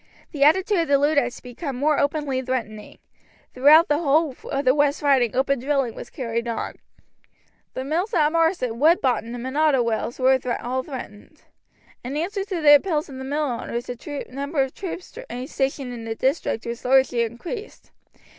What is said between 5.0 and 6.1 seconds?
Riding open drilling was